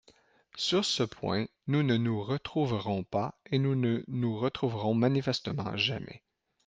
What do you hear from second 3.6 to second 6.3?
ne nous retrouverons manifestement jamais.